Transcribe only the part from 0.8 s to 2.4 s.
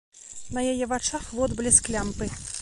вачах водблеск лямпы.